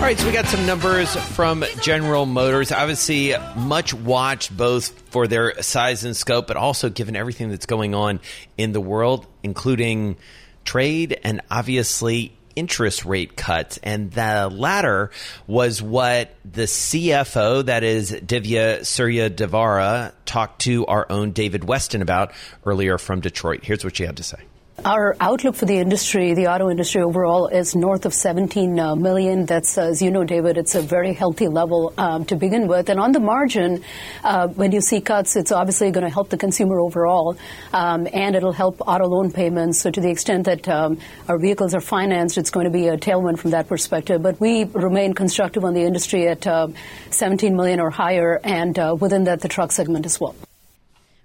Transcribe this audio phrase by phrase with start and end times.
[0.00, 2.72] All right, so we got some numbers from General Motors.
[2.72, 7.94] Obviously, much watched both for their size and scope, but also given everything that's going
[7.94, 8.20] on
[8.56, 10.16] in the world, including
[10.64, 13.78] trade and obviously interest rate cuts.
[13.82, 15.10] And the latter
[15.46, 22.00] was what the CFO, that is Divya Surya Devara, talked to our own David Westin
[22.00, 22.32] about
[22.64, 23.64] earlier from Detroit.
[23.64, 24.38] Here's what she had to say.
[24.84, 29.44] Our outlook for the industry, the auto industry overall, is north of 17 uh.
[29.44, 32.88] That's, uh, as you know, David, it's a very healthy level um, to begin with.
[32.88, 33.84] And on the margin,
[34.24, 37.36] uh, when you see cuts, it's obviously going to help the consumer overall,
[37.74, 39.80] um, and it'll help auto loan payments.
[39.80, 42.96] So to the extent that um, our vehicles are financed, it's going to be a
[42.96, 44.22] tailwind from that perspective.
[44.22, 46.68] But we remain constructive on the industry at uh,
[47.10, 50.34] 17 million or higher, and uh, within that, the truck segment as well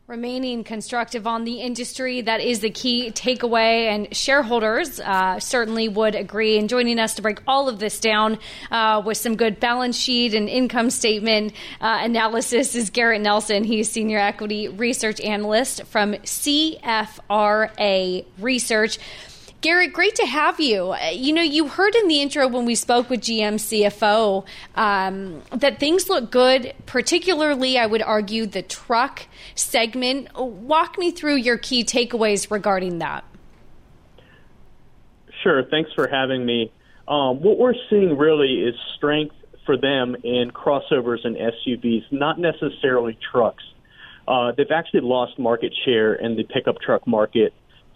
[0.07, 2.21] remaining constructive on the industry.
[2.21, 6.59] That is the key takeaway, and shareholders uh, certainly would agree.
[6.59, 8.37] And joining us to break all of this down
[8.69, 13.63] uh, with some good balance sheet and income statement uh, analysis is Garrett Nelson.
[13.63, 17.05] He's senior equity research analyst from CFRA
[18.37, 18.99] Research.
[19.66, 20.91] Garrett, great to have you.
[20.91, 25.41] Uh, you know, you heard in the intro when we spoke with GM CFO um,
[25.49, 30.27] that things look good, particularly, I would argue, the truck segment.
[30.38, 33.23] Walk me through your key takeaways regarding that.
[35.41, 35.63] Sure.
[35.63, 36.72] Thanks for having me.
[37.07, 39.35] Um, what we're seeing really is strength
[39.66, 43.63] for them in crossovers and SUVs, not necessarily trucks.
[44.27, 47.51] Uh, they've actually lost market share in the pickup truck market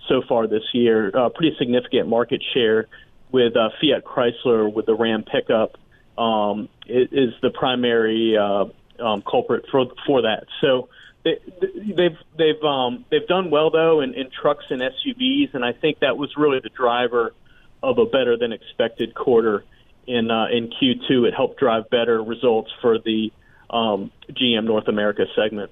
[0.07, 1.11] so far this year.
[1.15, 2.87] Uh, pretty significant market share
[3.31, 5.77] with uh, Fiat Chrysler with the Ram pickup
[6.17, 8.65] um, is the primary uh,
[9.03, 10.45] um, culprit for for that.
[10.61, 10.89] So
[11.23, 15.73] they, they've they've um, they've done well though in, in trucks and SUVs, and I
[15.73, 17.33] think that was really the driver
[17.81, 19.63] of a better than expected quarter
[20.07, 21.27] in uh, in Q2.
[21.27, 23.31] It helped drive better results for the
[23.69, 25.71] um, GM North America segment.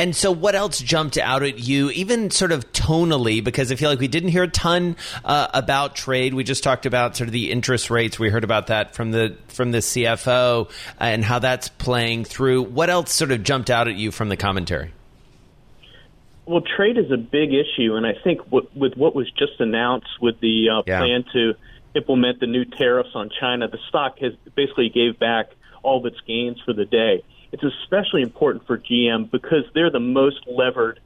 [0.00, 3.44] And so, what else jumped out at you, even sort of tonally?
[3.44, 4.96] Because I feel like we didn't hear a ton
[5.26, 6.32] uh, about trade.
[6.32, 8.18] We just talked about sort of the interest rates.
[8.18, 12.62] We heard about that from the from the CFO and how that's playing through.
[12.62, 14.94] What else sort of jumped out at you from the commentary?
[16.46, 20.18] Well, trade is a big issue, and I think w- with what was just announced
[20.18, 21.00] with the uh, yeah.
[21.00, 21.52] plan to
[21.94, 25.50] implement the new tariffs on China, the stock has basically gave back
[25.82, 27.22] all of its gains for the day.
[27.52, 31.00] It's especially important for GM because they're the most levered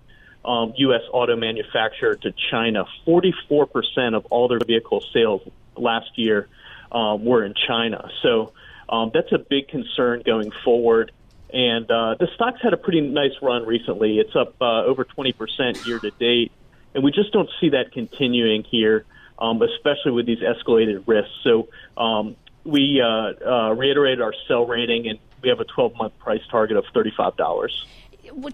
[0.45, 1.01] um, U.S.
[1.11, 2.85] auto manufacturer to China.
[3.07, 5.41] 44% of all their vehicle sales
[5.77, 6.49] last year
[6.93, 8.11] um, were in China.
[8.23, 8.53] So
[8.89, 11.13] um, that's a big concern going forward.
[11.53, 14.19] And uh, the stock's had a pretty nice run recently.
[14.19, 16.53] It's up uh, over 20% year to date.
[16.95, 19.05] And we just don't see that continuing here,
[19.39, 21.33] um, especially with these escalated risks.
[21.43, 26.19] So um, we uh, uh, reiterated our sell rating and we have a 12 month
[26.19, 27.71] price target of $35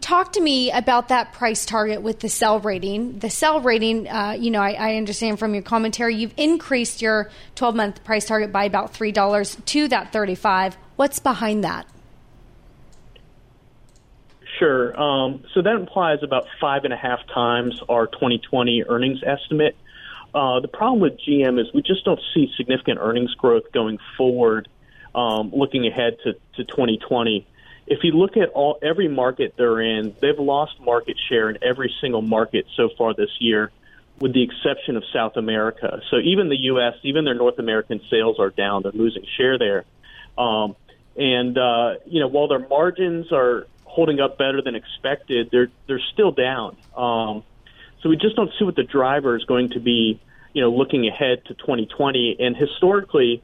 [0.01, 3.19] talk to me about that price target with the sell rating.
[3.21, 7.31] The sell rating, uh, you know, I, I, understand from your commentary, you've increased your
[7.55, 11.87] 12 month price target by about $3 to that 35 What's behind that?
[14.59, 15.01] Sure.
[15.01, 19.77] Um, so that implies about five and a half times our 2020 earnings estimate.
[20.35, 24.69] Uh, the problem with GM is we just don't see significant earnings growth going forward
[25.15, 27.47] um, looking ahead to, to 2020.
[27.87, 31.93] If you look at all every market they're in, they've lost market share in every
[32.01, 33.73] single market so far this year,
[34.21, 36.01] with the exception of South America.
[36.11, 38.83] So even the U.S., even their North American sales are down.
[38.83, 39.85] They're losing share there.
[40.39, 40.77] Um,
[41.17, 46.03] and uh, you know, while their margins are holding up better than expected, they're they're
[46.13, 46.77] still down.
[46.97, 47.43] Um,
[48.03, 50.21] so we just don't see what the driver is going to be.
[50.53, 53.41] You know, looking ahead to 2020, and historically,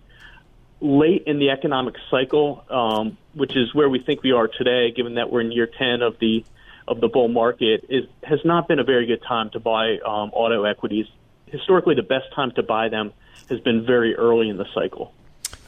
[0.80, 5.14] late in the economic cycle, um, which is where we think we are today, given
[5.14, 6.44] that we're in year 10 of the
[6.88, 10.30] of the bull market, is has not been a very good time to buy um,
[10.32, 11.06] auto equities.
[11.46, 13.12] Historically, the best time to buy them
[13.48, 15.12] has been very early in the cycle.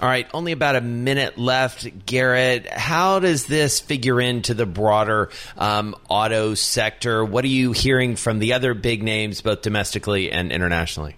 [0.00, 2.69] All right, only about a minute left, Garrett.
[2.69, 7.25] How does this figure into the broader um, auto sector?
[7.25, 11.16] What are you hearing from the other big names, both domestically and internationally?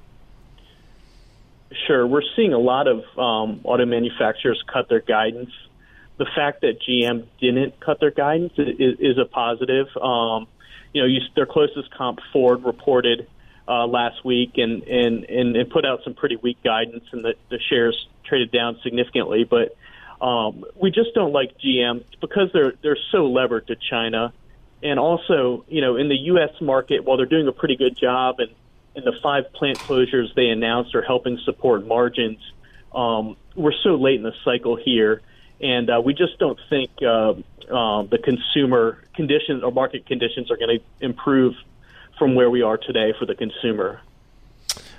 [1.86, 5.50] Sure, we're seeing a lot of um, auto manufacturers cut their guidance.
[6.16, 9.86] The fact that GM didn't cut their guidance is, is a positive.
[9.96, 10.48] Um,
[10.92, 13.28] you know, you, their closest comp, Ford, reported
[13.68, 17.34] uh, last week and, and, and, and put out some pretty weak guidance, and the,
[17.50, 19.44] the shares traded down significantly.
[19.48, 19.76] But
[20.20, 24.32] um, we just don't like GM because they're they're so levered to China,
[24.82, 26.60] and also you know in the U.S.
[26.60, 28.50] market, while they're doing a pretty good job, and
[28.94, 32.38] and the five plant closures they announced are helping support margins.
[32.94, 35.22] Um, we're so late in the cycle here,
[35.60, 37.34] and uh, we just don't think uh,
[37.70, 41.54] uh, the consumer conditions or market conditions are going to improve
[42.18, 44.00] from where we are today for the consumer.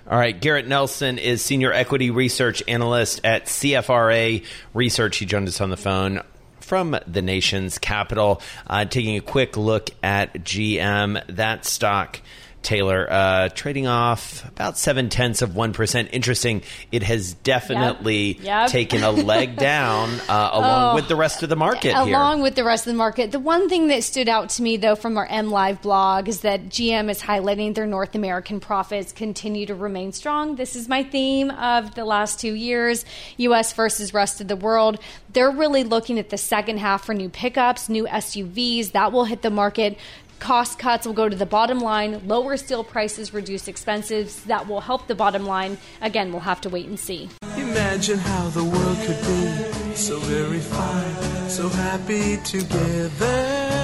[0.10, 4.44] All right, Garrett Nelson is senior equity research analyst at CFRA
[4.74, 5.18] Research.
[5.18, 6.22] He joined us on the phone
[6.60, 11.24] from the nation's capital, uh, taking a quick look at GM.
[11.28, 12.20] That stock
[12.64, 16.10] Taylor, uh, trading off about seven tenths of one percent.
[16.12, 16.62] Interesting.
[16.92, 18.44] It has definitely Yep.
[18.46, 18.70] Yep.
[18.70, 20.96] taken a leg down uh, along Oh.
[20.96, 21.94] with the rest of the market.
[21.96, 22.44] Along here.
[22.44, 23.32] with the rest of the market.
[23.32, 26.70] The one thing that stood out to me, though, from our MLIV blog is that
[26.70, 30.56] GM is highlighting their North American profits continue to remain strong.
[30.56, 33.06] This is my theme of the last two years
[33.38, 33.74] U.S.
[33.74, 35.00] versus rest of the world.
[35.34, 38.92] They're really looking at the second half for new pickups, new SUVs.
[38.92, 39.98] That will hit the market.
[40.42, 42.28] Cost cuts will go to the bottom line.
[42.28, 44.44] Lower steel prices reduce expenses.
[44.46, 45.78] That will help the bottom line.
[46.02, 47.30] Again, we'll have to wait and see.
[47.58, 53.26] Imagine how the world could be so very fine, so happy together.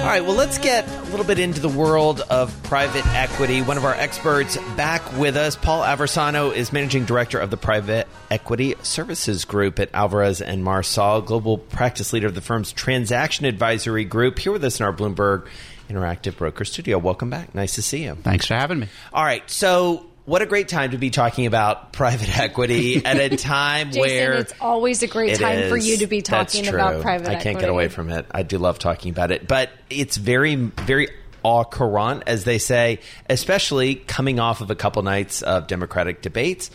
[0.00, 3.62] All right, well, let's get a little bit into the world of private equity.
[3.62, 8.08] One of our experts back with us, Paul Aversano, is managing director of the Private
[8.32, 14.04] Equity Services Group at Alvarez and Marsal, global practice leader of the firm's transaction advisory
[14.04, 14.40] group.
[14.40, 15.46] Here with us in our Bloomberg
[15.88, 16.98] Interactive Broker Studio.
[16.98, 17.54] Welcome back.
[17.54, 18.14] Nice to see you.
[18.14, 18.88] Thanks for having me.
[19.12, 23.36] All right, so what a great time to be talking about private equity at a
[23.36, 26.68] time Jason, where it's always a great It time for you to be That's talking
[26.68, 26.78] true.
[26.78, 27.44] about private I equity.
[27.44, 28.26] can't get away from it.
[28.30, 31.08] I do love talking about it, but it's very, very
[31.44, 33.00] au courant, as they say,
[33.30, 36.70] especially coming off of a couple nights of Democratic debates.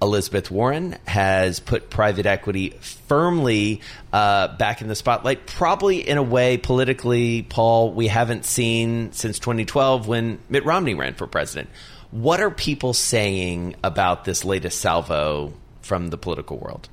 [0.00, 3.80] Elizabeth Warren has put private equity firmly
[4.12, 9.38] uh, back in the spotlight, probably in a way politically, Paul, we haven't seen since
[9.38, 11.68] 2012 when Mitt Romney ran for president.
[12.10, 15.52] What are people saying about this latest salvo
[15.82, 16.88] from the political world?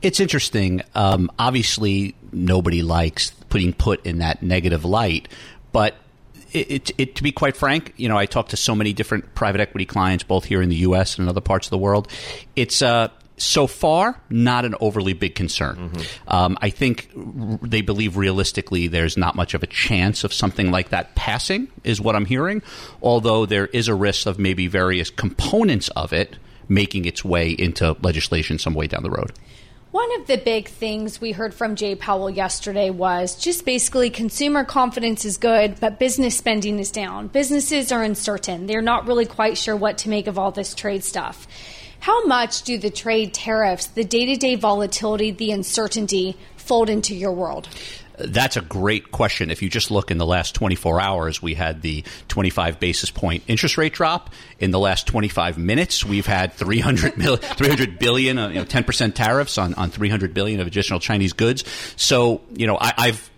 [0.00, 0.82] It's interesting.
[0.94, 5.28] Um, obviously, nobody likes putting put in that negative light,
[5.70, 5.94] but
[6.54, 9.60] it, it, to be quite frank, you know, I talk to so many different private
[9.60, 11.16] equity clients, both here in the U.S.
[11.16, 12.08] and in other parts of the world.
[12.56, 15.92] It's uh, so far not an overly big concern.
[16.28, 20.70] Um, I think r- they believe realistically there's not much of a chance of something
[20.70, 22.62] like that passing, is what I'm hearing.
[23.02, 26.36] Although there is a risk of maybe various components of it
[26.68, 29.32] making its way into legislation some way down the road.
[29.92, 34.64] One of the big things we heard from Jay Powell yesterday was just basically consumer
[34.64, 37.28] confidence is good, but business spending is down.
[37.28, 38.66] Businesses are uncertain.
[38.66, 41.46] They're not really quite sure what to make of all this trade stuff.
[42.00, 47.14] How much do the trade tariffs, the day to day volatility, the uncertainty fold into
[47.14, 47.68] your world?
[48.26, 49.50] That's a great question.
[49.50, 53.42] If you just look in the last 24 hours, we had the 25 basis point
[53.46, 54.30] interest rate drop.
[54.58, 59.14] In the last 25 minutes, we've had 300, mil, 300 billion, uh, you know, 10%
[59.14, 61.64] tariffs on, on 300 billion of additional Chinese goods.
[61.96, 63.30] So, you know, I, I've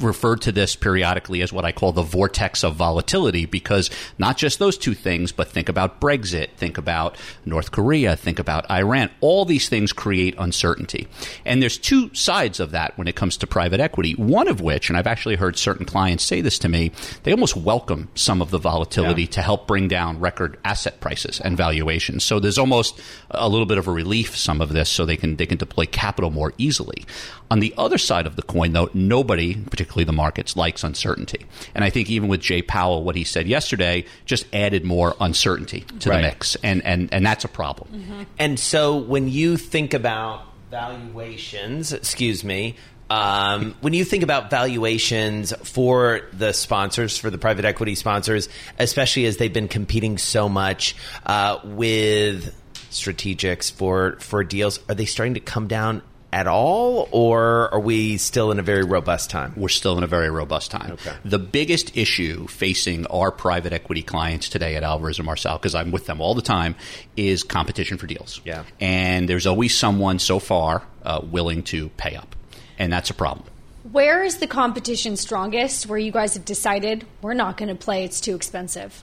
[0.00, 4.58] referred to this periodically as what I call the vortex of volatility because not just
[4.58, 9.10] those two things, but think about Brexit, think about North Korea, think about Iran.
[9.20, 11.06] All these things create uncertainty.
[11.44, 14.12] And there's two sides of that when it comes to private equity.
[14.12, 17.56] One of which, and I've actually heard certain clients say this to me, they almost
[17.56, 19.28] welcome some of the volatility Yeah.
[19.28, 22.24] to help bring down record asset prices and valuations.
[22.24, 23.00] So there's almost
[23.30, 25.86] a little bit of a relief some of this so they can they can deploy
[25.86, 27.04] capital more easily.
[27.50, 31.46] On the other side of the coin though, nobody, particularly the markets, likes uncertainty.
[31.74, 35.80] And I think even with Jay Powell what he said yesterday just added more uncertainty
[36.00, 36.16] to Right.
[36.16, 36.56] the mix.
[36.62, 38.26] And and and that's a problem.
[38.38, 42.76] And so when you think about valuations, excuse me,
[43.10, 49.24] um, when you think about valuations for the sponsors, for the private equity sponsors, especially
[49.24, 52.54] as they've been competing so much uh, with
[52.90, 58.16] strategics for for deals, are they starting to come down at all, or are we
[58.18, 59.54] still in a very robust time?
[59.56, 60.92] we're still in a very robust time.
[60.92, 61.12] Okay.
[61.24, 65.90] The biggest issue facing our private equity clients today at Alvarez and Marsal, because I'm
[65.90, 66.76] with them all the time,
[67.16, 68.40] is competition for deals.
[68.44, 68.64] Yeah.
[68.80, 72.36] And there's always someone so far uh, willing to pay up,
[72.78, 73.46] and that's a problem.
[73.90, 78.04] Where is the competition strongest where you guys have decided we're not going to play,
[78.04, 79.02] it's too expensive?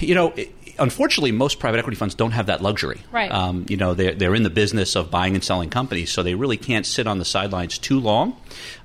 [0.00, 3.00] You know, it, unfortunately, most private equity funds don't have that luxury.
[3.12, 3.30] Right.
[3.30, 6.34] Um, you know, they're, they're in the business of buying and selling companies, so they
[6.34, 8.36] really can't sit on the sidelines too long.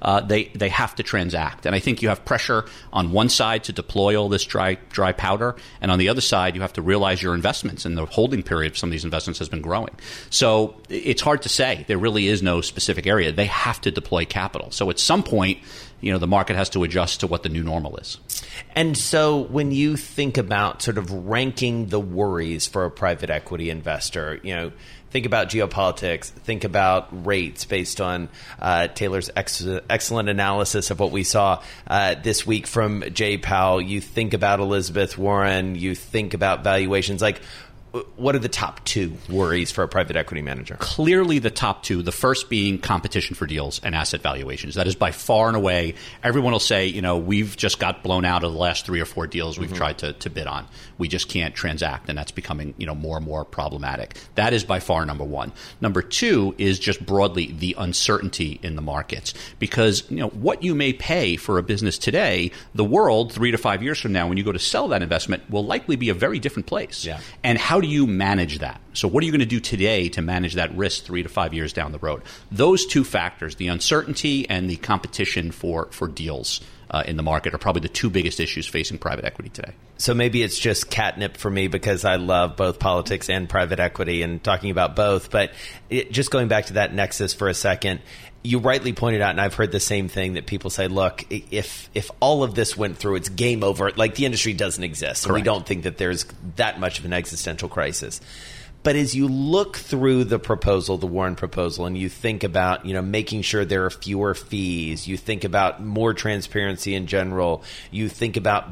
[0.01, 3.63] Uh, they they have to transact, and I think you have pressure on one side
[3.65, 6.81] to deploy all this dry dry powder, and on the other side, you have to
[6.81, 9.95] realize your investments, and the holding period of some of these investments has been growing.
[10.29, 11.85] So it's hard to say.
[11.87, 13.31] There really is no specific area.
[13.31, 14.71] They have to deploy capital.
[14.71, 15.59] So at some point,
[16.05, 18.19] you know, the market has to adjust to what the new normal is.
[18.75, 23.71] And so when you think about sort of ranking the worries for a private equity
[23.71, 24.71] investor, you know,
[25.09, 31.09] think about geopolitics, think about rates based on uh, Taylor's ex- excellent analysis of what
[31.09, 33.81] we saw uh, this week from Jay Powell.
[33.81, 37.19] You think about Elizabeth Warren, you think about valuations.
[37.19, 37.41] Like,
[38.15, 40.75] what are the top two worries for a private equity manager?
[40.79, 42.01] Clearly, the top two.
[42.01, 44.75] The first being competition for deals and asset valuations.
[44.75, 45.95] That is by far and away.
[46.23, 49.05] Everyone will say, you know, we've just got blown out of the last three or
[49.05, 49.77] four deals we've mm-hmm.
[49.77, 50.67] tried to, to bid on.
[50.97, 54.17] We just can't transact, and that's becoming, you know, more and more problematic.
[54.35, 55.51] That is by far number one.
[55.81, 60.75] Number two is just broadly the uncertainty in the markets, because you know what you
[60.75, 64.37] may pay for a business today, the world three to five years from now, when
[64.37, 67.05] you go to sell that investment, will likely be a very different place.
[67.05, 67.19] Yeah.
[67.43, 68.81] And how do you manage that?
[68.93, 71.53] So, what are you going to do today to manage that risk three to five
[71.53, 72.23] years down the road?
[72.51, 77.53] Those two factors, the uncertainty and the competition for, for deals uh, in the market,
[77.53, 79.73] are probably the two biggest issues facing private equity today.
[79.97, 84.21] So, maybe it's just catnip for me because I love both politics and private equity
[84.21, 85.31] and talking about both.
[85.31, 85.51] But
[85.89, 88.01] it, just going back to that nexus for a second,
[88.45, 91.89] you rightly pointed out, and I've heard the same thing that people say, look, if
[91.93, 93.91] if all of this went through, it's game over.
[93.91, 95.23] Like the industry doesn't exist.
[95.23, 96.25] So we don't think that there's
[96.55, 98.21] that much of an existential crisis.
[98.83, 102.93] But as you look through the proposal, the Warren proposal, and you think about, you
[102.93, 108.09] know, making sure there are fewer fees, you think about more transparency in general, you
[108.09, 108.71] think about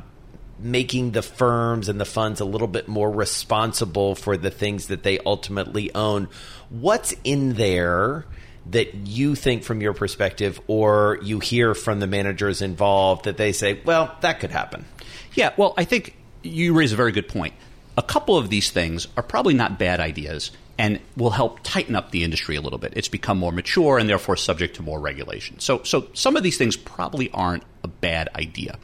[0.60, 5.02] making the firms and the funds a little bit more responsible for the things that
[5.02, 6.30] they ultimately own.
[6.70, 8.26] What's in there
[8.68, 13.52] that you think from your perspective or you hear from the managers involved that they
[13.52, 14.86] say, well, that could happen?
[15.34, 17.54] Yeah, well, I think you raise a very good point.
[17.98, 22.12] A couple of these things are probably not bad ideas and will help tighten up
[22.12, 22.94] the industry a little bit.
[22.96, 25.60] It's become more mature and therefore subject to more regulation.
[25.60, 28.78] So, so some of these things probably aren't a bad idea.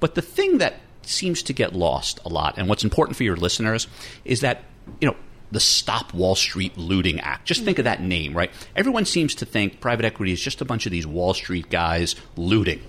[0.00, 3.36] But the thing that seems to get lost a lot, and what's important for your
[3.36, 3.86] listeners,
[4.24, 4.64] is that,
[5.00, 5.16] you know,
[5.50, 7.46] the Stop Wall Street Looting Act.
[7.46, 8.50] Just think of that name, right?
[8.74, 12.16] Everyone seems to think private equity is just a bunch of these Wall Street guys
[12.36, 12.82] looting.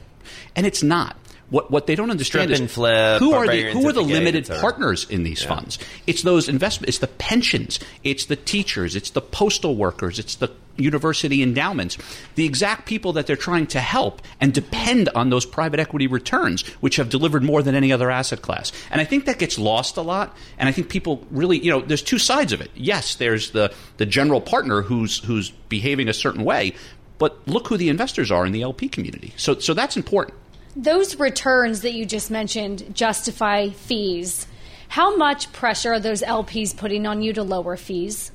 [0.55, 1.17] And it's not.
[1.51, 4.49] What what they don't understand Strip is flip, who are the who are the limited
[4.49, 5.49] or- partners in these Yeah.
[5.49, 5.77] funds?
[6.07, 6.89] It's those investment.
[6.89, 7.79] It's the pensions.
[8.03, 8.95] It's the teachers.
[8.95, 10.17] It's the postal workers.
[10.17, 11.97] It's the university endowments.
[12.35, 16.63] The exact people that they're trying to help and depend on those private equity returns,
[16.81, 18.71] which have delivered more than any other asset class.
[18.91, 20.35] And I think that gets lost a lot.
[20.57, 22.71] And I think people really, you know, there's two sides of it.
[22.75, 26.73] Yes, there's the the general partner who's who's behaving a certain way.
[27.17, 29.33] But look who the investors are in the LP community.
[29.37, 30.37] So, so that's important.
[30.75, 34.45] Those returns that you just mentioned justify fees.
[34.89, 38.31] How much pressure are those LPs putting on you to lower fees?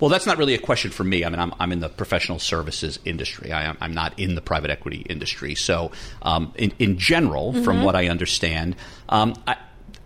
[0.00, 1.24] Well, that's not really a question for me.
[1.24, 3.52] I mean, I'm, I'm in the professional services industry.
[3.52, 5.54] I, am I'm not in the private equity industry.
[5.54, 8.76] So, um, in, in general, from what I understand,
[9.10, 9.56] um, I,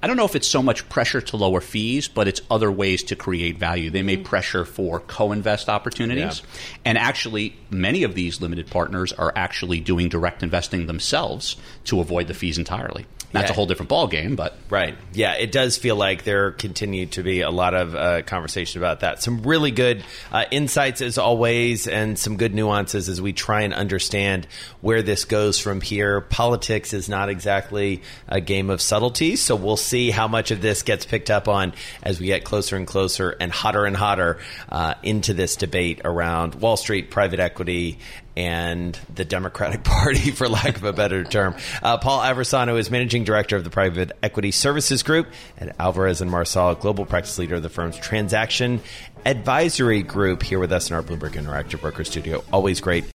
[0.04, 3.02] I don't know if it's so much pressure to lower fees, but it's other ways
[3.04, 3.88] to create value.
[3.88, 4.24] They may mm-hmm.
[4.24, 6.42] pressure for co-invest opportunities,
[6.84, 12.28] and actually, many of these limited partners are actually doing direct investing themselves to avoid
[12.28, 13.06] the fees entirely.
[13.34, 13.52] That's Yeah.
[13.52, 14.96] a whole different ball game, but Right.
[15.12, 19.00] Yeah, it does feel like there continue to be a lot of uh, conversation about
[19.00, 19.22] that.
[19.22, 23.74] Some really good uh, insights as always, and some good nuances as we try and
[23.74, 24.46] understand
[24.80, 26.20] where this goes from here.
[26.20, 30.82] Politics is not exactly a game of subtleties, so we'll see how much of this
[30.82, 31.72] gets picked up on
[32.02, 34.38] as we get closer and closer and hotter and hotter
[34.70, 37.98] uh, into this debate around Wall Street, private equity,
[38.36, 41.56] and the Democratic Party, for lack of a better term.
[41.82, 46.30] Uh, Paul Aversano is managing director of the Private Equity Services Group and Alvarez and
[46.30, 48.80] Marsal, global practice leader of the firm's transaction
[49.24, 52.44] advisory group, here with us in our Bloomberg Interactive Broker studio.
[52.52, 53.13] Always great.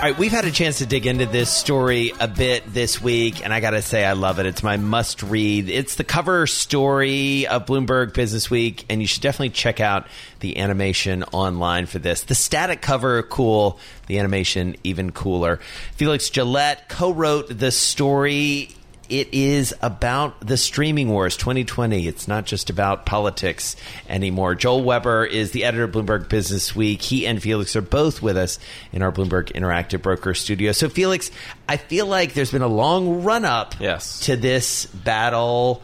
[0.00, 3.44] All right, we've had a chance to dig into this story a bit this week,
[3.44, 4.46] and I got to say, I love it.
[4.46, 5.68] It's my must read.
[5.68, 10.06] It's the cover story of Bloomberg Business Week, and you should definitely check out
[10.38, 12.22] the animation online for this.
[12.22, 13.78] The static cover, cool.
[14.06, 15.60] The animation, even cooler.
[15.96, 18.70] Felix Gillette co wrote the story.
[19.10, 22.06] It is about the streaming wars 2020.
[22.06, 23.76] It's not just about politics
[24.08, 24.54] anymore.
[24.54, 27.02] Joel Weber is the editor of Bloomberg Business Week.
[27.02, 28.58] He and Felix are both with us
[28.92, 30.72] in our Bloomberg Interactive Broker studio.
[30.72, 31.30] So, Felix,
[31.68, 34.20] I feel like there's been a long run up Yes.
[34.20, 35.82] to this battle,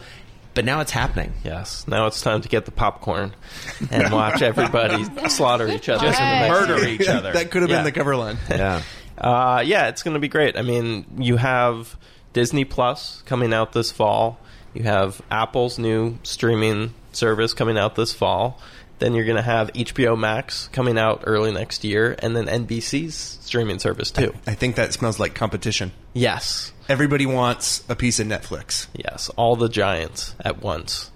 [0.54, 1.32] but now it's happening.
[1.44, 1.86] Yes.
[1.88, 3.34] Now it's time to get the popcorn
[3.90, 6.06] and watch everybody slaughter each other.
[6.06, 6.48] Just Right.
[6.48, 7.32] Murder each other.
[7.32, 7.76] that could have Yeah.
[7.78, 8.38] been the cover line.
[8.48, 8.82] yeah.
[9.18, 10.58] Uh, yeah, it's going to be great.
[10.58, 11.96] I mean, you have
[12.36, 14.38] Disney Plus coming out this fall.
[14.74, 18.60] You have Apple's new streaming service coming out this fall.
[18.98, 23.38] Then you're going to have HBO Max coming out early next year, and then NBC's
[23.40, 24.34] streaming service too.
[24.46, 25.92] I think that smells like competition.
[26.12, 28.86] Yes, Everybody wants a piece of Netflix.
[28.94, 31.10] yes, all the giants at once.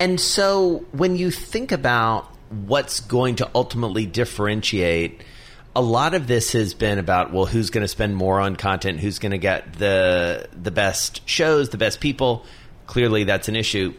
[0.00, 5.22] And so when you think about what's going to ultimately differentiate,
[5.74, 9.00] a lot of this has been about well, who's going to spend more on content,
[9.00, 12.44] who's going to get the the best shows, the best people.
[12.86, 13.94] Clearly, that's an issue.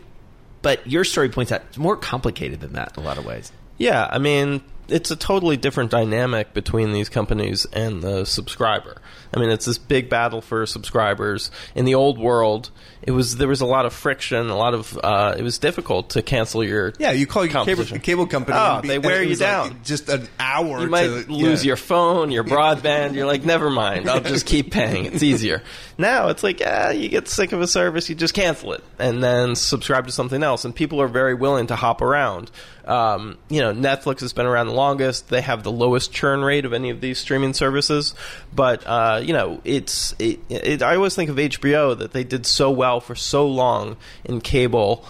[0.62, 3.52] But your story points out it's more complicated than that in a lot of ways.
[3.78, 9.02] Yeah, I mean, it's a totally different dynamic between these companies and the subscriber.
[9.34, 11.50] I mean, it's this big battle for subscribers.
[11.74, 12.70] In the old world,
[13.04, 16.12] it was there was a lot of friction, a lot of uh, it was difficult
[16.12, 18.58] to cancel your Yeah, you call your cable, cable company.
[18.60, 19.80] Oh, be- they wear you was like down.
[19.84, 20.82] just an hour.
[20.82, 21.70] You might to, lose yeah.
[21.70, 23.16] your phone, your broadband.
[23.16, 24.10] You're like, never mind.
[24.10, 25.06] I'll just keep paying.
[25.06, 25.64] It's easier.
[25.98, 29.24] Now it's like, ah, you get sick of a service, you just cancel it and
[29.24, 30.66] then subscribe to something else.
[30.66, 32.50] And people are very willing to hop around.
[32.86, 35.30] Um, you know, Netflix has been around the longest.
[35.30, 38.16] They have the lowest churn rate of any of these streaming services.
[38.54, 42.48] But uh, you know, it's it, it, I always think of HBO that they did
[42.48, 45.06] so well for so long in cable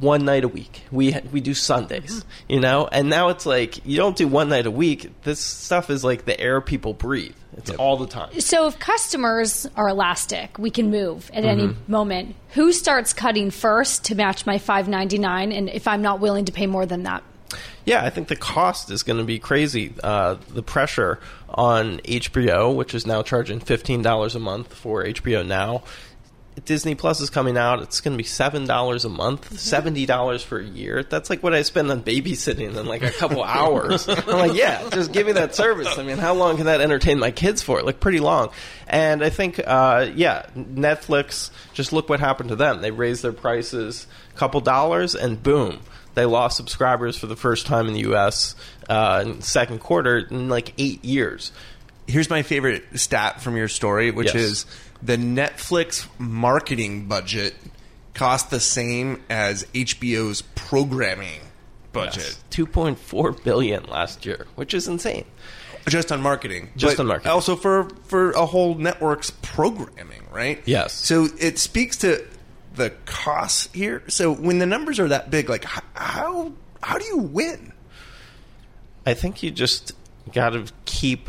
[0.00, 0.82] one night a week.
[0.90, 4.66] We we do Sundays, you know, and now it's like you don't do one night
[4.66, 5.10] a week.
[5.22, 7.34] This stuff is like the air people breathe.
[7.58, 8.40] It's all the time.
[8.40, 12.34] So if customers are elastic, we can move at any moment.
[12.54, 15.52] Who starts cutting first to match my five ninety nine?
[15.52, 17.22] And if I'm not willing to pay more than that,
[17.84, 19.92] Yeah, I think the cost is going to be crazy.
[20.02, 25.46] Uh, the pressure on HBO, which is now charging fifteen dollars a month for HBO
[25.46, 25.82] Now.
[26.64, 27.82] Disney Plus is coming out.
[27.82, 31.02] It's going to be seven dollars a month, seventy dollars for a year.
[31.02, 34.06] That's like what I spend on babysitting in like a couple hours.
[34.08, 35.98] I'm like, yeah, just give me that service.
[35.98, 37.82] I mean, how long can that entertain my kids for?
[37.82, 38.50] Like pretty long.
[38.86, 41.50] And I think, uh, yeah, Netflix.
[41.72, 42.82] Just look what happened to them.
[42.82, 45.80] They raised their prices a couple dollars, and boom,
[46.14, 48.54] they lost subscribers for the first time in the U.S.
[48.88, 51.50] Uh, in the second quarter in like eight years.
[52.06, 54.42] Here's my favorite stat from your story, which Yes.
[54.44, 54.66] is
[55.02, 57.54] the Netflix marketing budget
[58.14, 61.40] cost the same as HBO's programming
[61.92, 62.36] budget.
[62.50, 65.24] two point four billion last year, which is insane.
[65.88, 66.70] Just on marketing.
[66.76, 67.32] Just on marketing.
[67.32, 70.60] Also for for a whole network's programming, right?
[70.64, 70.92] Yes.
[70.92, 72.24] So it speaks to
[72.74, 74.02] the costs here.
[74.08, 77.72] So when the numbers are that big, like how how do you win?
[79.06, 79.92] I think you just
[80.32, 81.28] got to keep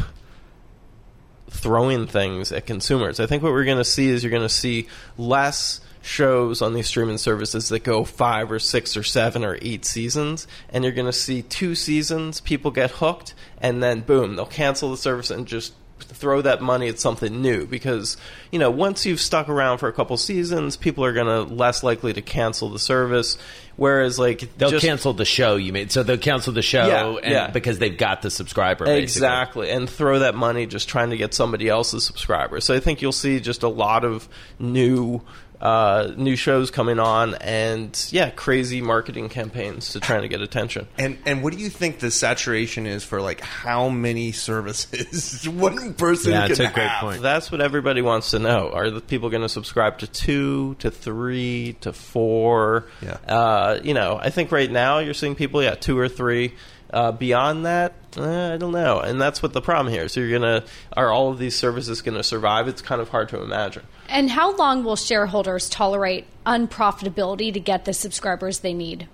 [1.54, 3.20] throwing things at consumers.
[3.20, 4.88] I think what we're going to see is you're going to see
[5.18, 9.86] less shows on these streaming services that go five or six or seven or eight
[9.86, 14.46] seasons, and you're going to see two seasons, people get hooked, and then boom, they'll
[14.46, 18.18] cancel the service and just throw that money at something new because
[18.52, 21.84] you know once you've stuck around for a couple seasons people are going to less
[21.84, 23.38] likely to cancel the service
[23.76, 25.92] whereas like They'll just- cancel the show you made.
[25.92, 27.48] So they'll cancel the show Yeah, and, yeah.
[27.50, 28.86] because they've got the subscriber.
[28.86, 29.04] basically.
[29.04, 32.66] Exactly, and throw that money just trying to get somebody else's subscribers.
[32.66, 35.22] So I think you'll see just a lot of new
[35.62, 40.88] uh, new shows coming on, and yeah, crazy marketing campaigns to try to get attention.
[40.98, 45.94] And and what do you think the saturation is for like how many services one
[45.94, 47.22] person Yeah, can it's a great point.
[47.22, 48.72] That's what everybody wants to know.
[48.72, 52.86] Are the people going to subscribe to two, to three, to four?
[53.02, 53.18] Yeah.
[53.28, 56.54] Uh, you know, I think right now you're seeing people, yeah, two or three.
[56.94, 59.00] Uh, beyond that, eh, I don't know.
[59.00, 60.08] And that's what the problem here.
[60.08, 60.30] So you're
[60.62, 60.64] to,
[60.96, 62.68] are all of these services going to survive?
[62.68, 63.84] It's kind of hard to imagine.
[64.08, 69.08] and how long will shareholders tolerate unprofitability to get the subscribers they need?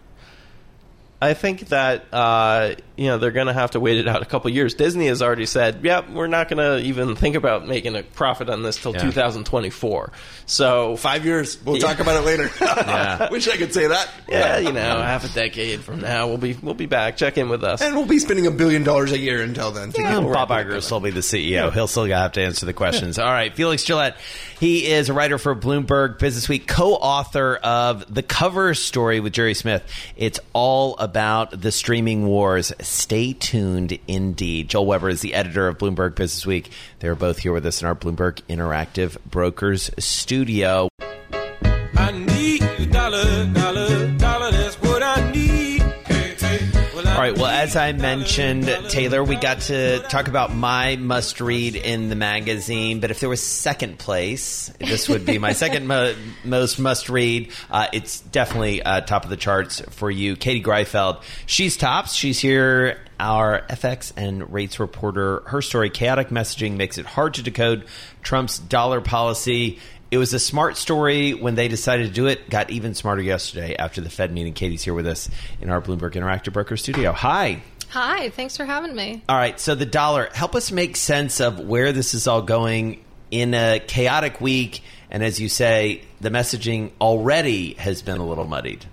[1.22, 4.26] I think that uh, you know they're going to have to wait it out a
[4.26, 4.74] couple years.
[4.74, 8.50] Disney has already said, "Yep, we're not going to even think about making a profit
[8.50, 9.02] on this till Yeah.
[9.02, 10.14] 2024."
[10.46, 11.58] So Five years.
[11.64, 11.88] We'll Yeah.
[11.88, 12.50] talk about it later.
[12.62, 13.30] Yeah.
[13.30, 14.10] Wish I could say that.
[14.30, 17.18] yeah, you know, half a decade from now, we'll be we'll be back.
[17.18, 17.82] Check in with us.
[17.82, 19.92] And we'll be spending a billion dollars a year until then.
[19.92, 21.72] to Well, Bob Iger will still be the CEO.
[21.74, 23.20] He'll still have to answer the questions.
[23.20, 24.16] All right, Felix Gillette.
[24.60, 29.54] He is a writer for Bloomberg Business Week, co-author of the cover story with Gerry
[29.54, 29.84] Smith.
[30.18, 32.72] It's all about about the streaming wars.
[32.82, 34.70] Stay tuned indeed.
[34.70, 36.70] Joel Weber is the editor of Bloomberg Business Week.
[37.00, 40.88] They're both here with us in our Bloomberg Interactive Brokers studio.
[41.02, 45.82] I need dollar, dollar, dollar, that's what I need.
[45.82, 47.36] Hey, hey, well, All right.
[47.36, 52.16] Well, as I mentioned, Taylor, we got to talk about my must read in the
[52.16, 53.02] magazine.
[53.02, 57.52] But if there was second place, this would be my second mo- most must read.
[57.70, 61.22] Uh, it's definitely uh, top of the charts for you, Katie Greifeld.
[61.48, 62.14] She's tops.
[62.14, 63.02] She's here.
[63.20, 65.42] Our FX and rates reporter.
[65.48, 67.86] Her story: chaotic messaging makes it hard to decode
[68.24, 69.80] Trump's dollar policy.
[70.12, 72.50] It was a smart story when they decided to do it.
[72.50, 74.54] Got even smarter yesterday after the Fed meeting.
[74.54, 75.30] Katie's here with us
[75.62, 77.12] in our Bloomberg Interactive Broker studio.
[77.12, 77.62] Hi.
[77.90, 79.24] Hi, thanks for having me.
[79.30, 79.60] All right.
[79.60, 83.80] So the dollar, help us make sense of where this is all going in a
[83.80, 84.84] chaotic week.
[85.12, 88.86] And as you say, the messaging already has been a little muddied.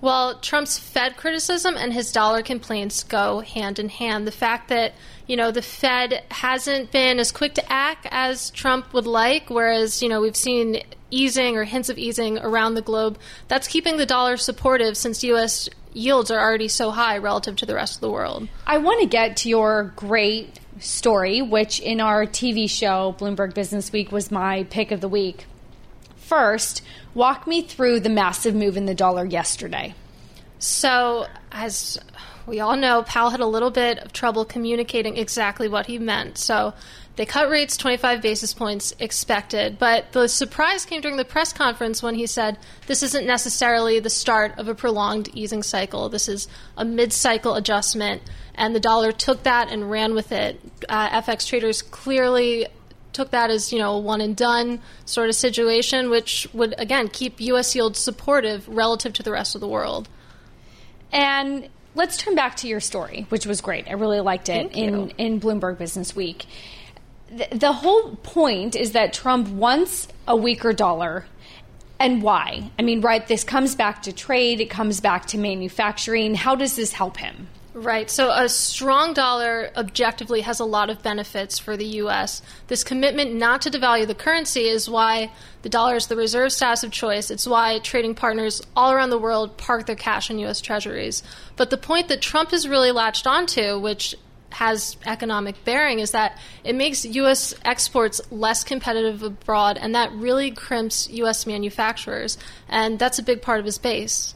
[0.00, 4.26] Well, Trump's Fed criticism and his dollar complaints go hand in hand.
[4.26, 4.94] The fact that,
[5.26, 10.02] you know, the Fed hasn't been as quick to act as Trump would like, whereas,
[10.02, 14.06] you know, we've seen easing or hints of easing around the globe, that's keeping the
[14.06, 15.68] dollar supportive since U.S.
[15.92, 18.48] yields are already so high relative to the rest of the world.
[18.66, 23.92] I want to get to your great story, which in our TV show, Bloomberg Business
[23.92, 25.46] Week, was my pick of the week.
[26.16, 26.82] First,
[27.14, 29.94] walk me through the massive move in the dollar yesterday.
[30.58, 31.98] So, as
[32.46, 36.38] we all know, Powell had a little bit of trouble communicating exactly what he meant.
[36.38, 36.74] So,
[37.16, 42.02] they cut rates 25 basis points expected, but the surprise came during the press conference
[42.02, 46.08] when he said this isn't necessarily the start of a prolonged easing cycle.
[46.08, 48.22] This is a mid cycle adjustment,
[48.54, 50.58] and the dollar took that and ran with it.
[50.88, 52.66] Uh, FX traders clearly
[53.12, 57.08] took that as you know a one and done sort of situation, which would again
[57.08, 57.74] keep U.S.
[57.74, 60.08] yields supportive relative to the rest of the world.
[61.12, 63.88] And let's turn back to your story, which was great.
[63.88, 65.10] I really liked it Thank in, you.
[65.18, 66.46] in Bloomberg Business Week.
[67.30, 71.26] The, the whole point is that Trump wants a weaker dollar.
[71.98, 72.70] And why?
[72.78, 76.34] I mean, right, this comes back to trade, it comes back to manufacturing.
[76.34, 77.48] How does this help him?
[77.74, 78.10] Right.
[78.10, 82.42] So a strong dollar objectively has a lot of benefits for the U.S.
[82.66, 85.32] This commitment not to devalue the currency is why
[85.62, 87.30] the dollar is the reserve status of choice.
[87.30, 90.60] It's why trading partners all around the world park their cash in U.S.
[90.60, 91.22] treasuries.
[91.56, 94.14] But the point that Trump has really latched onto, which
[94.50, 97.54] has economic bearing, is that it makes U.S.
[97.64, 101.46] exports less competitive abroad, and that really crimps U.S.
[101.46, 102.36] manufacturers.
[102.68, 104.34] And that's a big part of his base.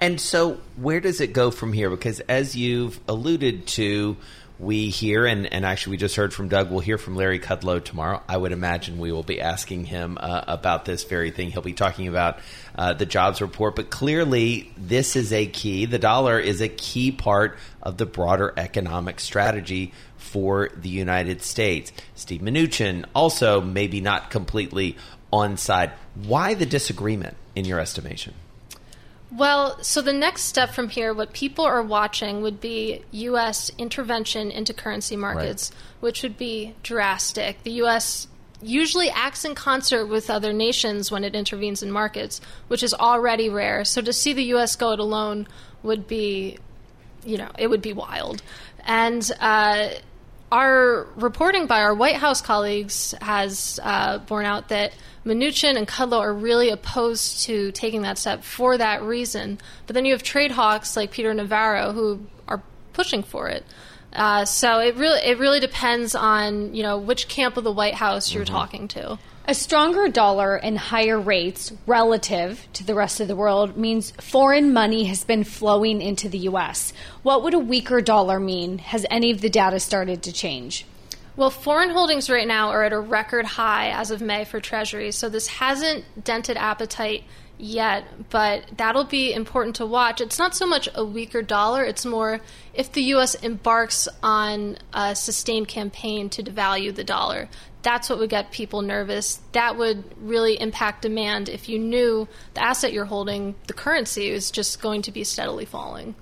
[0.00, 1.90] And so, where does it go from here?
[1.90, 4.16] Because as you've alluded to,
[4.58, 7.82] we hear, and, and actually we just heard from Doug, we'll hear from Larry Kudlow
[7.82, 8.22] tomorrow.
[8.28, 11.50] I would imagine we will be asking him uh, about this very thing.
[11.50, 12.40] He'll be talking about
[12.74, 15.86] uh, the jobs report, but clearly this is a key.
[15.86, 21.92] The dollar is a key part of the broader economic strategy for the United States.
[22.14, 24.96] Steve Mnuchin also maybe not completely
[25.32, 25.92] on side.
[26.14, 28.34] Why the disagreement in your estimation?
[29.30, 33.70] Well, so the next step from here, what people are watching would be U.S.
[33.76, 37.62] intervention into currency markets, which would be drastic.
[37.62, 38.26] The U.S.
[38.62, 43.50] usually acts in concert with other nations when it intervenes in markets, which is already
[43.50, 43.84] rare.
[43.84, 44.76] So to see the U.S.
[44.76, 45.46] go it alone
[45.82, 46.58] would be,
[47.22, 48.42] you know, it would be wild.
[48.86, 49.90] And uh,
[50.50, 54.92] our reporting by our White House colleagues has uh, borne out that
[55.24, 59.58] Mnuchin and Kudlow are really opposed to taking that step for that reason.
[59.86, 63.64] But then you have trade hawks like Peter Navarro who are pushing for it.
[64.12, 67.94] Uh, so it really it really depends on you know which camp of the White
[67.94, 69.18] House you're talking to.
[69.48, 74.74] A stronger dollar and higher rates relative to the rest of the world means foreign
[74.74, 76.92] money has been flowing into the U.S.
[77.22, 78.76] What would a weaker dollar mean?
[78.76, 80.84] Has any of the data started to change?
[81.34, 85.16] Well, foreign holdings right now are at a record high as of May for Treasuries,
[85.16, 87.24] so this hasn't dented appetite
[87.58, 90.20] yet, but that'll be important to watch.
[90.20, 92.40] It's not so much a weaker dollar, it's more
[92.72, 93.34] if the U.S.
[93.34, 97.48] embarks on a sustained campaign to devalue the dollar.
[97.82, 99.40] That's what would get people nervous.
[99.52, 104.50] That would really impact demand if you knew the asset you're holding, the currency, is
[104.50, 106.14] just going to be steadily falling.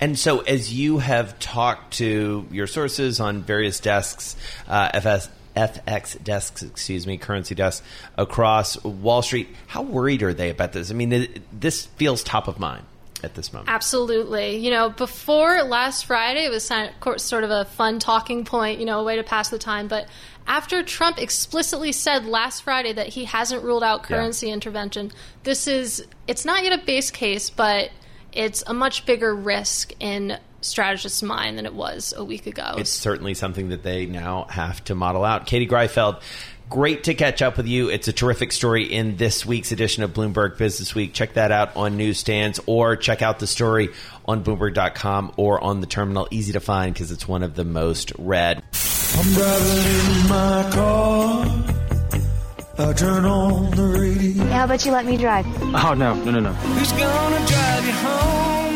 [0.00, 4.36] And so, as you have talked to your sources on various desks,
[4.68, 10.50] uh, FS, FX desks, excuse me, currency desks across Wall Street, how worried are they
[10.50, 10.90] about this?
[10.90, 12.84] I mean, it, this feels top of mind
[13.24, 13.70] at this moment.
[13.70, 14.56] Absolutely.
[14.56, 16.70] You know, before last Friday, it was
[17.22, 19.88] sort of a fun talking point, you know, a way to pass the time.
[19.88, 20.06] But
[20.46, 25.10] after Trump explicitly said last Friday that he hasn't ruled out currency intervention,
[25.42, 27.90] this is, it's not yet a base case, but
[28.32, 32.74] it's a much bigger risk in strategist's mind than it was a week ago.
[32.78, 35.46] It's certainly something that they now have to model out.
[35.46, 36.20] Katie Greifeld,
[36.68, 37.88] great to catch up with you.
[37.88, 41.12] It's a terrific story in this week's edition of Bloomberg Business Week.
[41.12, 43.90] Check that out on newsstands or check out the story
[44.24, 46.28] on Bloomberg.com or on the terminal.
[46.30, 48.62] Easy to find because it's one of the most read.
[49.18, 51.46] I'm driving in my car.
[52.78, 54.44] I turn on the radio.
[54.44, 55.46] How about you let me drive?
[55.62, 56.52] Oh, no, no, no, no.
[56.52, 58.75] Who's gonna drive you home?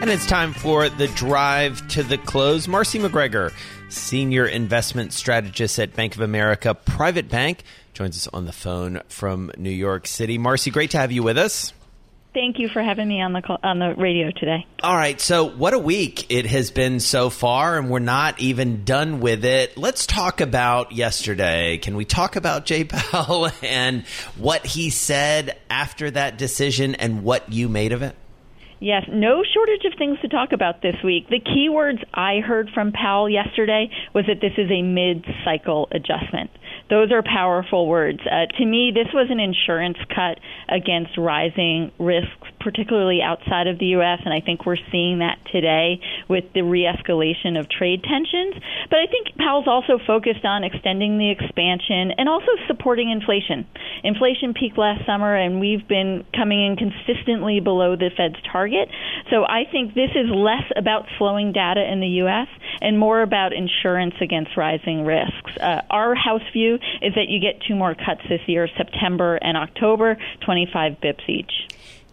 [0.00, 2.66] And it's time for the drive to the close.
[2.66, 3.52] Marci McGregor,
[3.90, 9.52] senior investment strategist at Bank of America Private Bank, joins us on the phone from
[9.58, 10.38] New York City.
[10.38, 11.74] Marci, great to have you with us.
[12.32, 14.64] Thank you for having me on the call, on the radio today.
[14.82, 18.84] All right, so what a week it has been so far, and we're not even
[18.84, 19.76] done with it.
[19.76, 21.76] Let's talk about yesterday.
[21.76, 24.06] Can we talk about Jay Powell and
[24.38, 28.16] what he said after that decision and what you made of it?
[28.82, 31.28] Yes, no shortage of things to talk about this week.
[31.28, 36.50] The key words I heard from Powell yesterday was that this is a mid-cycle adjustment.
[36.88, 38.20] Those are powerful words.
[38.20, 40.40] Uh, to me, this was an insurance cut
[40.74, 46.00] against rising risks, particularly outside of the U.S., and I think we're seeing that today
[46.28, 48.54] with the re escalation of trade tensions.
[48.88, 53.66] But I think Powell's also focused on extending the expansion and also supporting inflation.
[54.04, 58.88] Inflation peaked last summer, and we've been coming in consistently below the Fed's target.
[59.30, 62.48] So I think this is less about slowing data in the U.S.
[62.80, 65.56] and more about insurance against rising risks.
[65.60, 69.56] Uh, our house view is that you get two more cuts this year, September and
[69.56, 71.52] October, 25 bips each.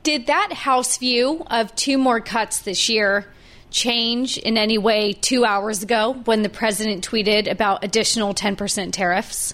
[0.08, 3.26] Did that House view of two more cuts this year
[3.72, 9.54] change in any way two hours ago when the president tweeted about additional 10% tariffs?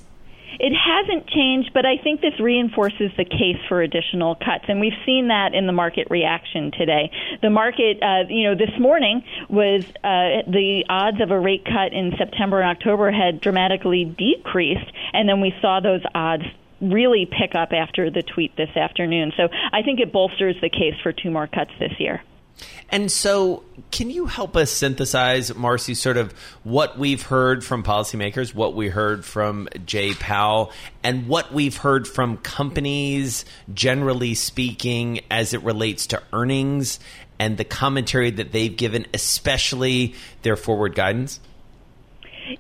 [0.60, 4.94] It hasn't changed, but I think this reinforces the case for additional cuts, and we've
[5.08, 7.10] seen that in the market reaction today.
[7.42, 11.94] The market, uh, you know, this morning was uh, the odds of a rate cut
[11.94, 16.44] in September and October had dramatically decreased, and then we saw those odds
[16.92, 19.32] really pick up after the tweet this afternoon.
[19.38, 22.22] So I think it bolsters the case for two more cuts this year.
[22.90, 26.32] And so, can you help us synthesize, Marci, sort of
[26.64, 30.72] what we've heard from policymakers, what we heard from Jay Powell,
[31.04, 37.00] and what we've heard from companies, generally speaking, as it relates to earnings
[37.40, 41.40] and the commentary that they've given, especially their forward guidance?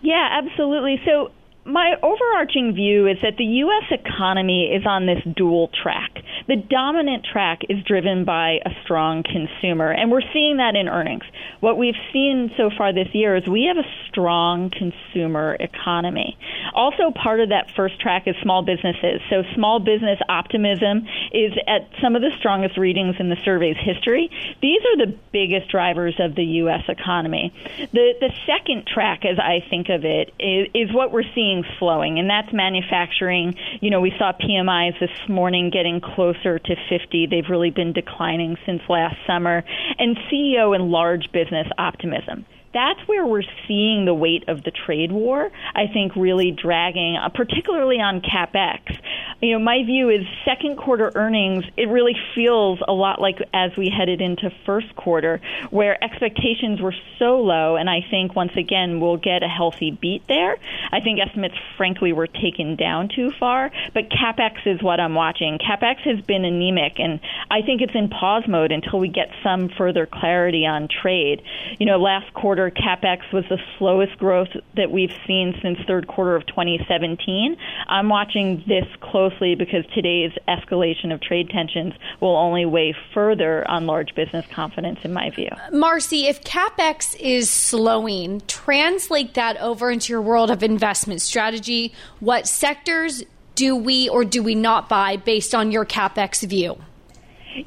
[0.01, 0.99] Yeah, absolutely.
[1.05, 1.31] So
[1.65, 3.99] my overarching view is that the U.S.
[3.99, 6.11] economy is on this dual track.
[6.47, 11.23] The dominant track is driven by a strong consumer, and we're seeing that in earnings.
[11.61, 16.37] What we've seen so far this year is we have a strong consumer economy.
[16.73, 19.21] Also, part of that first track is small businesses.
[19.29, 24.29] So, small business optimism is at some of the strongest readings in the survey's history.
[24.61, 26.83] These are the biggest drivers of the U.S.
[26.89, 27.53] economy.
[27.93, 32.17] The, the second track, as I think of it, is, is what we're seeing slowing,
[32.17, 33.53] and that's manufacturing.
[33.81, 37.27] You know, we saw PMIs this morning getting closer to 50.
[37.27, 39.63] They've really been declining since last summer.
[39.99, 45.11] And CEO and large business optimism that's where we're seeing the weight of the trade
[45.11, 48.97] war, I think, really dragging, uh, particularly on capex.
[49.41, 53.71] You know, my view is second quarter earnings, it really feels a lot like as
[53.77, 58.99] we headed into first quarter, where expectations were so low, and I think once again
[58.99, 60.57] we'll get a healthy beat there.
[60.91, 65.59] I think estimates, frankly, were taken down too far, but capex is what I'm watching.
[65.59, 67.19] Capex has been anemic, and
[67.51, 71.41] I think it's in pause mode until we get some further clarity on trade.
[71.79, 76.07] You know, last quarter, quarter capex was the slowest growth that we've seen since third
[76.07, 77.57] quarter of 2017.
[77.87, 83.85] I'm watching this closely because today's escalation of trade tensions will only weigh further on
[83.85, 85.49] large business confidence, in my view.
[85.71, 91.93] Marci, if capex is slowing, translate that over into your world of investment strategy.
[92.19, 93.23] What sectors
[93.55, 96.77] do we or do we not buy based on your capex view?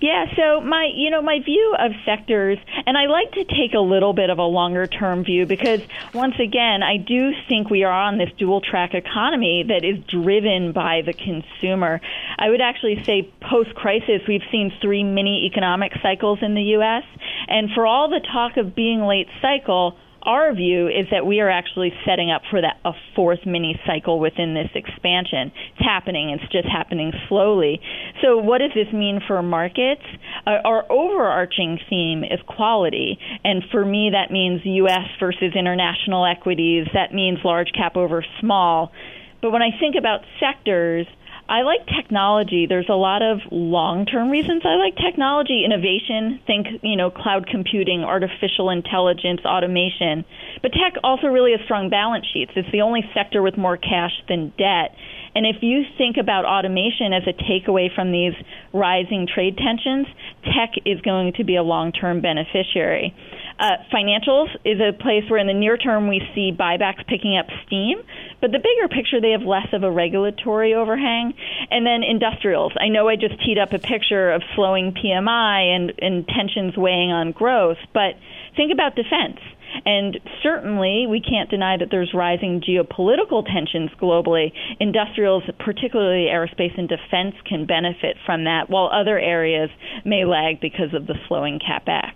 [0.01, 3.81] Yeah, so my you know my view of sectors and I like to take a
[3.81, 5.81] little bit of a longer term view because
[6.12, 10.72] once again I do think we are on this dual track economy that is driven
[10.72, 12.01] by the consumer.
[12.38, 17.05] I would actually say post crisis we've seen three mini economic cycles in the US
[17.46, 19.96] and for all the talk of being late cycle
[20.27, 24.19] our view is that we are actually setting up for that a fourth mini cycle
[24.19, 25.53] within this expansion.
[25.73, 26.31] It's happening.
[26.31, 27.81] It's just happening slowly.
[28.23, 30.03] So, what does this mean for markets?
[30.47, 35.07] Uh, our overarching theme is quality, and for me, that means U.S.
[35.21, 36.87] versus international equities.
[36.93, 38.93] That means large cap over small.
[39.41, 41.07] But when I think about sectors,
[41.49, 42.67] I like technology.
[42.67, 48.03] There's a lot of long-term reasons I like technology, innovation, think, you know, cloud computing,
[48.03, 50.25] artificial intelligence, automation.
[50.61, 52.51] But tech also really has strong balance sheets.
[52.57, 54.97] It's the only sector with more cash than debt.
[55.37, 58.33] And if you think about automation as a takeaway from these
[58.73, 60.09] rising trade tensions,
[60.43, 63.15] tech is going to be a long-term beneficiary.
[63.59, 67.47] Uh, financials is a place where in the near term we see buybacks picking up
[67.66, 67.99] steam,
[68.40, 71.33] but the bigger picture they have less of a regulatory overhang.
[71.71, 72.73] And then industrials.
[72.79, 77.11] I know I just teed up a picture of slowing PMI and, and tensions weighing
[77.12, 78.14] on growth, but
[78.57, 79.40] think about defense.
[79.85, 84.53] And certainly, we can't deny that there's rising geopolitical tensions globally.
[84.81, 89.71] Industrials, particularly aerospace and defense, can benefit from that, while other areas
[90.05, 92.13] may lag because of the slowing capex.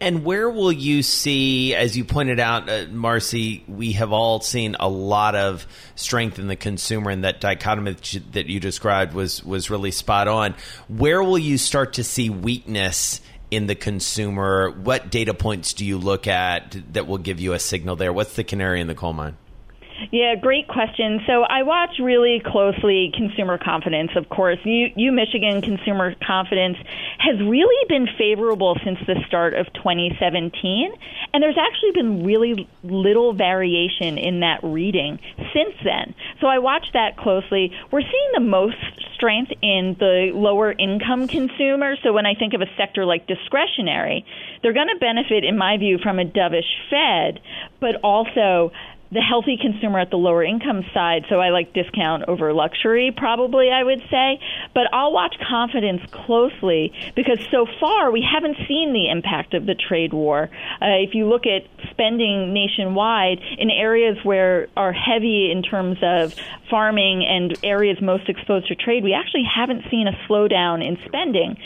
[0.00, 4.76] And where will you see, as you pointed out, uh, Marci, we have all seen
[4.78, 7.96] a lot of strength in the consumer, and that dichotomy
[8.32, 10.54] that you described was was really spot on.
[10.88, 13.20] Where will you start to see weakness?
[13.50, 14.70] In the consumer?
[14.70, 18.12] What data points do you look at that will give you a signal there?
[18.12, 19.36] What's the canary in the coal mine?
[20.12, 21.20] Yeah, great question.
[21.26, 24.12] So I watch really closely consumer confidence.
[24.14, 26.76] Of course, you, you Michigan consumer confidence
[27.18, 30.92] has really been favorable since the start of 2017,
[31.34, 35.18] and there's actually been really little variation in that reading
[35.52, 36.14] since then.
[36.40, 37.72] So I watch that closely.
[37.90, 38.76] We're seeing the most
[39.18, 41.96] strength in the lower income consumer.
[42.02, 44.24] So when I think of a sector like discretionary,
[44.62, 47.42] they're going to benefit, in my view, from a dovish Fed,
[47.80, 48.70] but also
[49.10, 51.24] the healthy consumer at the lower income side.
[51.28, 54.40] So I like discount over luxury, probably, I would say.
[54.74, 59.74] But I'll watch confidence closely because so far we haven't seen the impact of the
[59.74, 60.50] trade war.
[60.80, 66.34] Uh, if you look at spending nationwide in areas where are heavy in terms of
[66.70, 71.56] farming and areas most exposed to trade, we actually haven't seen a slowdown in spending.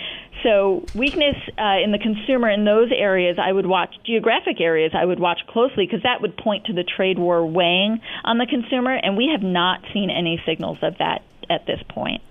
[0.42, 4.92] So weakness uh, in the consumer in those areas, I would watch geographic areas.
[4.95, 8.47] I would watch closely because that would point to the trade war weighing on the
[8.47, 12.23] consumer, and we have not seen any signals of that at this point.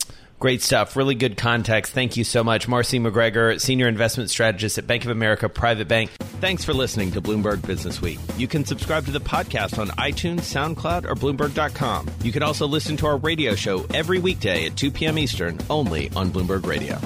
[0.41, 0.95] Great stuff.
[0.95, 1.93] Really good context.
[1.93, 2.67] Thank you so much.
[2.67, 6.09] Marci McGregor, Senior Investment Strategist at Bank of America Private Bank.
[6.41, 8.19] Thanks for listening to Bloomberg Businessweek.
[8.39, 12.09] You can subscribe to the podcast on iTunes, SoundCloud, or Bloomberg.com.
[12.23, 15.19] You can also listen to our radio show every weekday at 2 p.m.
[15.19, 16.99] Eastern, only on Bloomberg Radio.